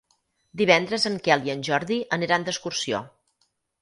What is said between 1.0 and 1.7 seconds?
en Quel i en